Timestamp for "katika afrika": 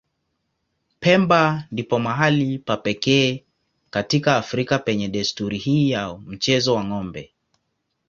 3.89-4.79